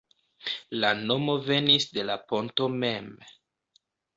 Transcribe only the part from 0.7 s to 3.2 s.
La nomo venis de la ponto mem.